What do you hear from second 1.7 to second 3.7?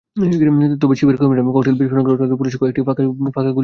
বিস্ফোরণ ঘটালে পুলিশ কয়েকটি ফাঁকা গুলি ছোড়ে।